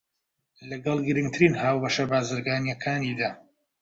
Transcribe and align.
لەگەڵ 0.69 0.97
گرنگترین 1.07 1.53
هاوبەشە 1.61 2.05
بازرگانییەکانیدا 2.11 3.29